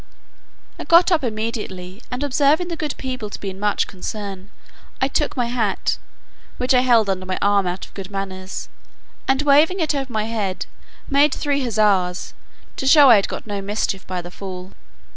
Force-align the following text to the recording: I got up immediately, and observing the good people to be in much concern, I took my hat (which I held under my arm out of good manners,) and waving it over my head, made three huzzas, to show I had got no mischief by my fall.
I 0.79 0.83
got 0.83 1.11
up 1.11 1.23
immediately, 1.23 2.01
and 2.09 2.23
observing 2.23 2.69
the 2.69 2.75
good 2.75 2.97
people 2.97 3.29
to 3.29 3.39
be 3.39 3.51
in 3.51 3.59
much 3.59 3.85
concern, 3.85 4.49
I 4.99 5.07
took 5.07 5.37
my 5.37 5.45
hat 5.45 5.99
(which 6.57 6.73
I 6.73 6.79
held 6.81 7.07
under 7.07 7.23
my 7.27 7.37
arm 7.39 7.67
out 7.67 7.85
of 7.85 7.93
good 7.93 8.09
manners,) 8.09 8.67
and 9.27 9.43
waving 9.43 9.79
it 9.79 9.93
over 9.93 10.11
my 10.11 10.23
head, 10.23 10.65
made 11.07 11.31
three 11.35 11.63
huzzas, 11.63 12.33
to 12.77 12.87
show 12.87 13.11
I 13.11 13.17
had 13.17 13.27
got 13.27 13.45
no 13.45 13.61
mischief 13.61 14.07
by 14.07 14.23
my 14.23 14.31
fall. 14.31 14.71